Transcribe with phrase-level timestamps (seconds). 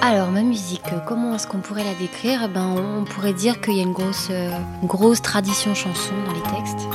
[0.00, 2.42] Alors ma musique, comment est-ce qu'on pourrait la décrire?
[2.44, 4.50] Eh ben, On pourrait dire qu'il y a une grosse, euh,
[4.80, 6.86] une grosse tradition chanson dans les textes.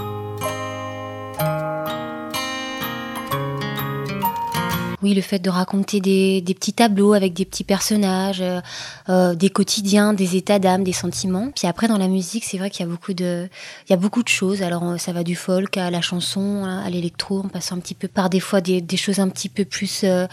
[5.04, 8.62] Oui, le fait de raconter des, petits tableaux avec des petits personnages, euh,
[9.10, 11.50] euh, des quotidiens, des états d'âme, des sentiments.
[11.54, 13.50] Puis après, dans la musique, c'est vrai qu'il y a beaucoup de,
[13.86, 14.62] il y a beaucoup de choses.
[14.62, 17.96] Alors, euh, ça va du folk à la chanson, à l'électro, en passant un petit
[17.96, 20.26] peu par des fois des, choses un petit peu plus euh,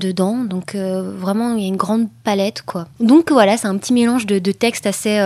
[0.00, 0.44] dedans.
[0.44, 2.88] Donc, vraiment, il y a une grande palette, quoi.
[3.00, 5.20] Donc voilà, c'est un petit mélange de, de textes assez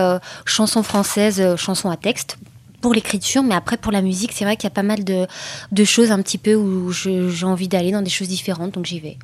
[0.45, 2.37] chansons françaises, chansons à texte
[2.81, 5.27] pour l'écriture, mais après pour la musique, c'est vrai qu'il y a pas mal de,
[5.71, 8.99] de, choses un petit peu où j'ai envie d'aller dans des choses différentes, donc j'y
[8.99, 9.17] vais.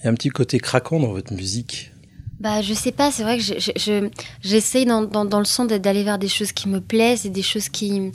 [0.00, 1.92] Il y a un petit côté craquant dans votre musique.
[2.40, 4.10] Bah, je sais pas, c'est vrai que j'essaye
[4.42, 7.30] je, je, dans, dans, dans, le son d'aller vers des choses qui me plaisent et
[7.30, 8.10] des choses qui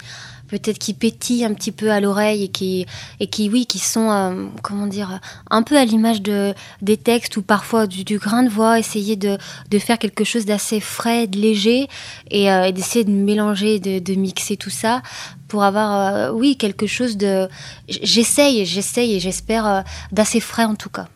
[0.48, 2.86] peut-être qui pétillent un petit peu à l'oreille et qui
[3.20, 7.38] et qui oui qui sont euh, comment dire un peu à l'image de des textes
[7.38, 9.38] ou parfois du, grain de voix essayer de,
[9.70, 11.88] de faire quelque chose d'assez frais de léger
[12.32, 15.02] et, euh, d'essayer de mélanger de, mixer tout ça
[15.48, 17.48] pour avoir euh, oui quelque chose de
[17.88, 21.08] j'essaye j'essaye et j'espère d'assez frais en tout cas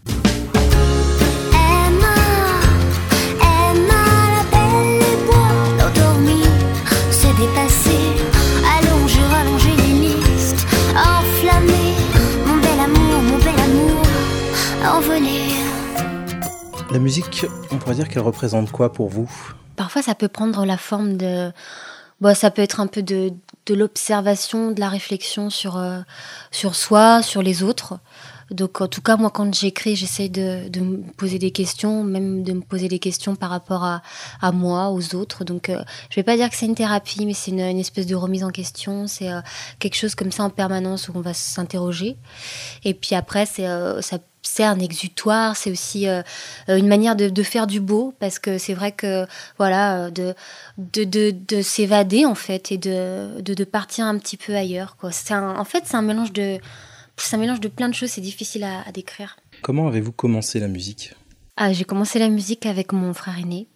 [17.12, 19.30] musique, on pourrait dire qu'elle représente quoi pour vous?
[19.76, 21.52] Parfois, ça peut prendre la forme de.
[22.22, 23.34] Bon, ça peut être un peu de,
[23.68, 26.00] l'observation, de la réflexion sur, euh,
[26.52, 28.00] sur soi, sur les autres.
[28.50, 32.44] Donc, en tout cas, moi, quand j'écris, j'essaie de, de, me poser des questions, même
[32.44, 34.02] de me poser des questions par rapport à,
[34.40, 35.44] à moi, aux autres.
[35.44, 38.06] Donc, euh, je vais pas dire que c'est une thérapie, mais c'est une, une, espèce
[38.06, 39.08] de remise en question.
[39.08, 39.42] C'est euh,
[39.80, 42.16] quelque chose comme ça en permanence où on va s'interroger.
[42.86, 43.68] Et puis après, c'est
[44.02, 46.22] ça c'est un exutoire, c'est aussi euh,
[46.68, 49.26] une manière de, de, faire du beau, parce que c'est vrai que
[49.58, 50.34] voilà, de,
[50.78, 54.96] de, de, de s'évader en fait et de, de, partir un petit peu ailleurs.
[54.98, 55.12] Quoi.
[55.30, 56.60] Un, en fait, c'est un mélange de
[57.18, 59.38] c'est un mélange de plein de choses, c'est difficile à, à décrire.
[59.62, 61.14] Comment avez-vous commencé la musique?
[61.58, 63.68] Ah, J'ai commencé la musique avec mon frère aîné,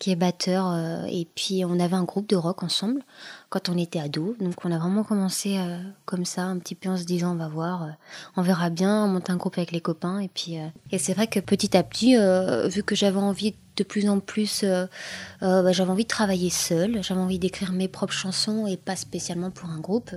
[0.00, 3.02] qui est batteur, euh, et puis on avait un groupe de rock ensemble
[3.50, 4.34] quand on était ado.
[4.40, 7.36] Donc on a vraiment commencé euh, comme ça, un petit peu en se disant on
[7.36, 7.88] va voir, euh,
[8.36, 10.18] on verra bien, on monte un groupe avec les copains.
[10.20, 10.56] Et puis
[10.90, 12.16] et c'est vrai que petit à petit,
[12.70, 14.64] vu que j'avais envie de plus en plus,
[15.42, 19.50] bah, j'avais envie de travailler seule, j'avais envie d'écrire mes propres chansons et pas spécialement
[19.50, 20.12] pour un groupe.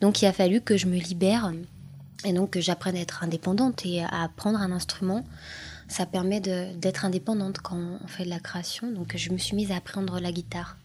[0.00, 1.52] Donc il a fallu que je me libère
[2.24, 5.24] et donc que j'apprenne à être indépendante et à apprendre un instrument
[5.88, 8.92] ça permet d'être indépendante quand on fait de la création.
[8.92, 10.76] Donc je me suis mise à apprendre la guitare.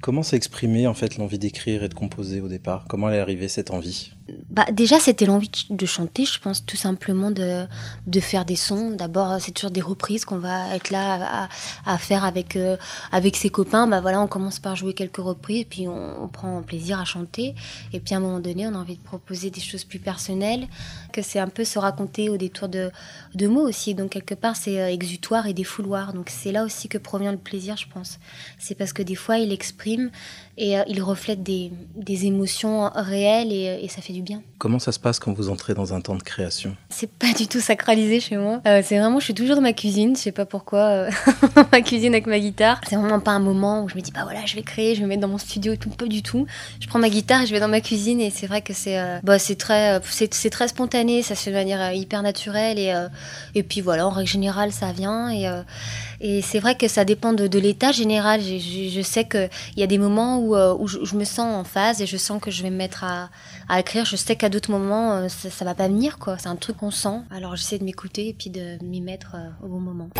[0.00, 2.84] Comment s'est exprimée en fait l'envie d'écrire et de composer au départ?
[2.88, 4.12] Comment elle est arrivée cette envie?
[4.48, 7.66] Bah, déjà c'était l'envie de chanter, je pense tout simplement de,
[8.06, 8.90] de faire des sons.
[8.90, 11.48] D'abord c'est toujours des reprises qu'on va être là
[11.84, 12.76] à, faire avec euh,
[13.12, 13.86] avec ses copains.
[13.86, 17.54] Bah voilà, on commence par jouer quelques reprises, puis on, on, prend plaisir à chanter.
[17.92, 20.68] Et puis à un moment donné, on a envie de proposer des choses plus personnelles,
[21.12, 22.90] que c'est un peu se raconter au détour de
[23.34, 23.94] de mots aussi.
[23.94, 26.12] Donc quelque part c'est euh, exutoire et défouloir.
[26.12, 28.18] Donc c'est là aussi que provient le plaisir, je pense.
[28.58, 30.10] C'est parce que des fois il exprime
[30.56, 34.42] et euh, il reflète des, des émotions réelles et, et, ça fait du bien.
[34.58, 36.76] Comment ça se passe quand vous entrez dans un temps de création?
[36.88, 38.60] C'est pas du tout sacralisé chez moi.
[38.66, 41.10] Euh, c'est vraiment, je suis toujours dans ma cuisine, je sais pas pourquoi, euh,
[41.72, 42.80] ma cuisine avec ma guitare.
[42.88, 45.00] C'est vraiment pas un moment où je me dis, bah voilà, je vais créer, je
[45.00, 46.46] vais me mettre dans mon studio et tout, pas du tout.
[46.80, 48.98] Je prends ma guitare et je vais dans ma cuisine et c'est vrai que c'est
[48.98, 50.00] euh, bah, c'est très,
[50.30, 53.08] c'est très spontané, ça se fait de manière euh, hyper naturelle et, euh,
[53.54, 55.62] et puis voilà, en règle générale, ça vient et, euh,
[56.20, 58.40] et c'est vrai que ça dépend de, de l'état général.
[58.40, 59.24] Je, je, je sais
[59.70, 62.06] qu'il y a des moments où, euh, où je, je, me sens en phase et
[62.06, 63.30] je sens que je vais me mettre à,
[63.68, 64.04] à écrire.
[64.04, 66.38] Je sais qu'à d'autres moments, euh, ça, ça va pas venir, quoi.
[66.38, 67.20] C'est un truc qu'on sent.
[67.30, 70.10] Alors j'essaie de m'écouter et puis de m'y mettre euh, au bon moment.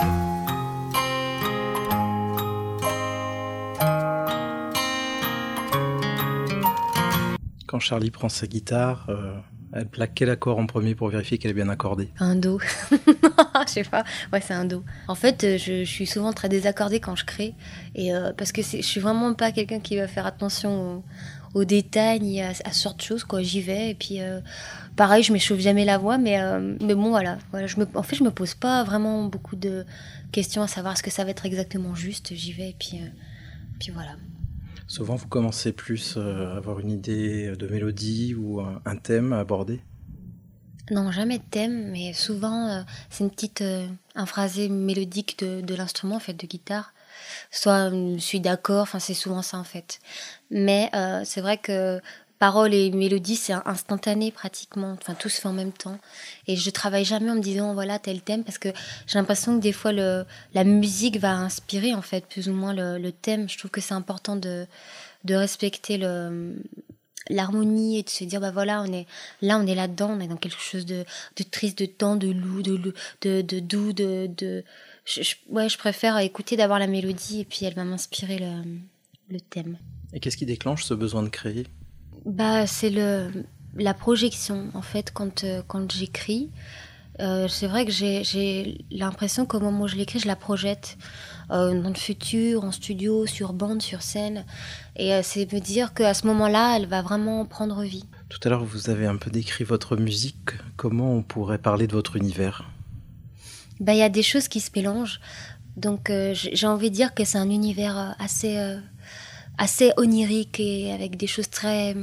[7.67, 9.37] Quand Charlie prend sa guitare, euh,
[9.73, 12.11] elle plaque quel accord en premier pour vérifier qu'elle est bien accordée?
[12.19, 12.59] Un do.
[13.69, 14.05] je sais pas.
[14.33, 14.85] Ouais, c'est un do.
[15.09, 17.55] En fait, euh, je, suis souvent très désaccordée quand je crée.
[17.95, 21.03] Et euh, parce que je suis vraiment pas quelqu'un qui va faire attention
[21.55, 23.25] aux, détails ni à, à ce genre de choses.
[23.41, 23.91] J'y vais.
[23.91, 24.41] Et puis, euh,
[24.97, 26.19] pareil, je m'échauffe jamais la voix.
[26.19, 26.39] Mais,
[26.81, 27.39] mais bon, voilà.
[27.51, 29.85] voilà je en fait, je me pose pas vraiment beaucoup de
[30.33, 32.35] questions à savoir ce que ça va être exactement juste.
[32.35, 32.71] J'y vais.
[32.71, 33.01] Et puis,
[33.79, 34.13] puis voilà.
[34.87, 39.81] Souvent, vous commencez plus à avoir une idée de mélodie ou un thème à aborder?
[40.91, 45.61] Non, jamais de thème, mais souvent euh, c'est une petite euh, un phrasé mélodique de,
[45.61, 46.93] de l'instrument en fait de guitare.
[47.51, 50.01] Soit je suis d'accord, enfin c'est souvent ça en fait.
[50.51, 52.01] Mais euh, c'est vrai que
[52.41, 54.97] paroles et mélodies, c'est instantané pratiquement.
[54.99, 55.99] Enfin, tout se fait en même temps.
[56.49, 58.71] Et je travaille jamais en me disant, voilà, tel thème, parce que
[59.07, 62.73] j'ai l'impression que des fois, le, la musique va inspirer, en fait, plus ou moins
[62.73, 63.49] le, thème.
[63.49, 64.67] Je trouve que c'est important de,
[65.25, 66.57] de respecter le
[67.31, 69.07] l'harmonie et de se dire bah voilà on est
[69.41, 71.05] là on est là dedans on est dans quelque chose de,
[71.37, 72.77] de triste de temps de loup de
[73.23, 74.65] de, de doux de, de
[75.05, 78.63] je, ouais je préfère écouter d'avoir la mélodie et puis elle va m'inspirer le,
[79.31, 79.79] le thème.
[80.13, 81.67] Et qu'est-ce qui déclenche ce besoin de créer?
[82.27, 83.31] Bah c'est le
[83.77, 86.51] la projection en fait quand euh, quand j'écris.
[87.21, 90.97] Euh, c'est vrai que j'ai l'impression qu'au moment où je l'écris, je la projette
[91.51, 94.45] dans le futur, en studio, sur bande, sur scène.
[94.97, 98.05] Et euh, c'est me dire qu'à ce moment-là, elle va vraiment prendre vie.
[98.29, 100.51] Tout à l'heure, vous avez un peu décrit votre musique.
[100.77, 102.65] Comment on pourrait parler de votre univers?
[103.81, 105.21] Bah, Il y a des choses qui se mélangent.
[105.77, 108.59] Donc j'ai envie de dire que c'est un univers assez,
[109.57, 111.95] assez onirique et avec des choses très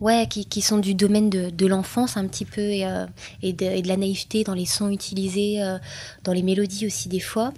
[0.00, 3.06] ouais, qui, qui, sont du domaine de, de l'enfance un petit peu et, euh,
[3.42, 5.78] et, de, et, de, la naïveté dans les sons utilisés, euh,
[6.24, 7.52] dans les mélodies aussi des fois,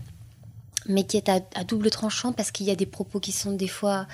[0.88, 3.52] mais qui est à, à double tranchant parce qu'il y a des propos qui sont
[3.52, 4.06] des fois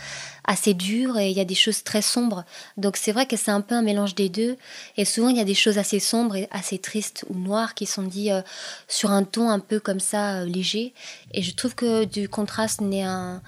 [0.44, 2.44] assez durs et il y a des choses très sombres.
[2.76, 4.56] Donc c'est vrai que c'est un peu un mélange des deux
[4.96, 7.86] et souvent il y a des choses assez sombres et assez tristes ou noires qui
[7.86, 8.42] sont dites euh,
[8.88, 10.94] sur un ton un peu comme ça léger
[11.32, 13.42] et je trouve que du contraste n'est un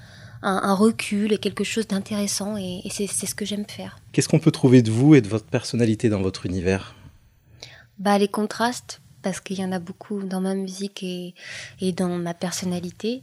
[0.45, 2.57] un, recul et quelque chose d'intéressant.
[2.57, 3.99] Et, c'est ce que j'aime faire.
[4.13, 6.95] Qu'est-ce qu'on peut trouver de vous et de votre personnalité dans votre univers?
[7.99, 11.35] Bah, Les contrastes, parce qu'il y en a beaucoup dans ma musique et,
[11.81, 13.23] et dans ma personnalité.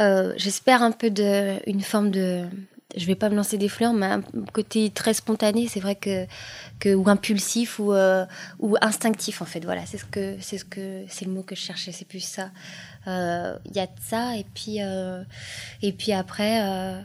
[0.00, 2.46] Euh, j'espère un peu de, une forme de,
[2.96, 4.22] je vais pas me lancer des fleurs, mais un
[4.52, 6.26] côté très spontané, c'est vrai que,
[6.78, 8.24] que ou impulsif ou euh,
[8.58, 9.64] ou instinctif en fait.
[9.64, 12.20] Voilà, c'est ce que c'est ce que c'est le mot que je cherchais, c'est plus
[12.20, 12.50] ça.
[13.06, 15.22] Il euh, y a de ça et puis euh,
[15.82, 17.04] et puis après.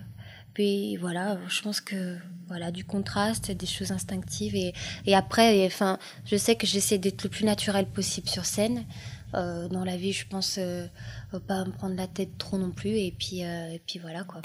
[0.54, 2.18] Puis voilà, je pense que
[2.48, 4.74] voilà du contraste, des choses instinctives et,
[5.06, 8.86] et après, enfin, je sais que j'essaie d'être le plus naturel possible sur scène.
[9.34, 10.60] dans la vie, je pense
[11.48, 14.42] pas me prendre la tête trop non plus et puis et puis voilà quoi.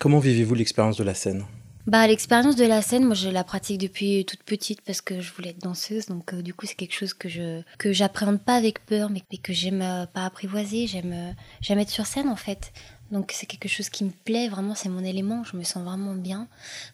[0.00, 1.44] Comment vivez-vous l'expérience de la scène?
[1.88, 5.32] Bah, l'expérience de la scène, moi je la pratique depuis toute petite parce que je
[5.32, 8.56] voulais être danseuse, donc euh, du coup c'est quelque chose que je que j'appréhende pas
[8.56, 11.32] avec peur, mais, que j'aime euh, pas apprivoiser, j'aime euh,
[11.62, 12.74] j'aime être sur scène en fait.
[13.10, 16.14] Donc c'est quelque chose qui me plaît vraiment, c'est mon élément, je me sens vraiment
[16.14, 16.46] bien,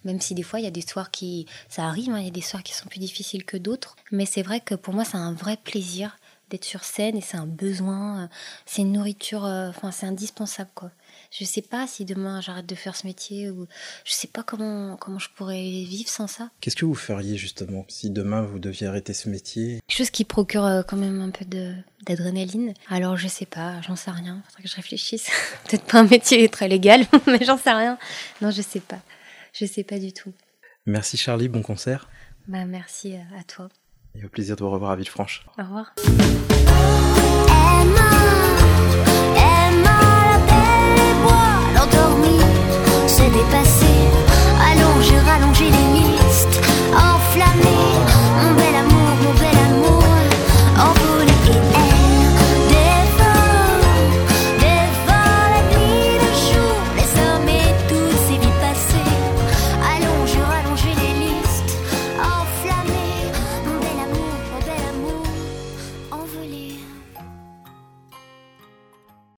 [0.04, 2.28] même si des fois il y a des soirs qui ça arrive, hein, il y
[2.28, 5.04] a des soirs qui sont plus difficiles que d'autres, mais c'est vrai que pour moi
[5.04, 6.16] c'est un vrai plaisir
[6.54, 8.28] d'être sur scène et c'est un besoin,
[8.64, 10.90] c'est une nourriture, enfin c'est indispensable quoi.
[11.30, 13.66] Je sais pas si demain j'arrête de faire ce métier ou
[14.04, 16.50] je sais pas comment comment je pourrais vivre sans ça.
[16.60, 19.80] Qu'est-ce que vous feriez justement si demain vous deviez arrêter ce métier?
[19.86, 21.74] Quelque chose qui procure euh, quand même un peu de
[22.06, 22.74] d'adrénaline.
[22.88, 24.42] Alors je sais pas, j'en sais rien.
[24.46, 25.28] Faudrait que je réfléchisse.
[25.68, 27.98] Peut-être pas un métier très légal, mais j'en sais rien.
[28.40, 29.00] Non, je sais pas.
[29.52, 30.32] Je sais pas du tout.
[30.86, 32.08] Merci Charlie, bon concert.
[32.46, 33.68] Bah merci euh, à toi.
[34.14, 35.46] Et au plaisir de vous revoir à Villefranche.
[35.58, 35.94] Au revoir.